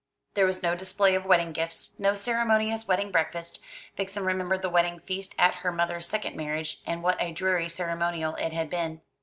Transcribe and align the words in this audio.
There 0.33 0.47
was 0.47 0.63
no 0.63 0.73
display 0.73 1.13
of 1.13 1.25
wedding 1.27 1.51
gifts, 1.51 1.93
no 1.99 2.15
ceremonious 2.15 2.87
wedding 2.87 3.11
breakfast. 3.11 3.59
Vixen 3.95 4.25
remembered 4.25 4.63
the 4.63 4.69
wedding 4.71 4.99
feast 5.01 5.35
at 5.37 5.57
her 5.61 5.71
mother's 5.71 6.07
second 6.07 6.35
marriage, 6.35 6.81
and 6.87 7.03
what 7.03 7.21
a 7.21 7.31
dreary 7.31 7.69
ceremonial 7.69 8.33
it 8.37 8.51
had 8.51 8.67
been. 8.71 9.01